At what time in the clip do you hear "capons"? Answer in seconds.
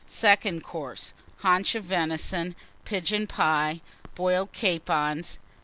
4.51-5.37